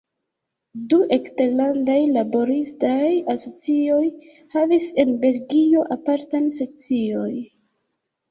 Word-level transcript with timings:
Du 0.91 0.97
eksterlandaj 1.15 1.97
laboristaj 2.13 3.11
asocioj 3.33 4.01
havis 4.55 4.87
en 5.03 5.13
Belgio 5.25 5.83
apartan 5.97 6.47
sekcion. 6.59 7.37